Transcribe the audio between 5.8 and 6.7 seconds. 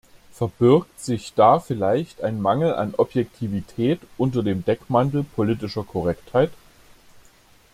Korrektheit?